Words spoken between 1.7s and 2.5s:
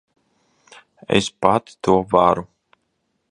to varu.